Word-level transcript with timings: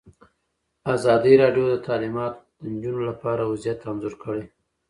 ازادي 0.95 1.33
راډیو 1.43 1.65
د 1.71 1.75
تعلیمات 1.87 2.33
د 2.59 2.63
نجونو 2.73 3.01
لپاره 3.09 3.41
وضعیت 3.51 3.79
انځور 3.89 4.13
کړی. 4.23 4.43